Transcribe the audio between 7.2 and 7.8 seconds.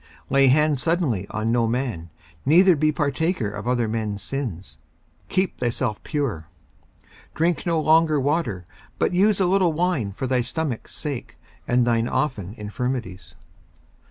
Drink no